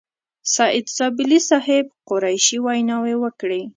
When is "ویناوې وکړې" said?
2.65-3.61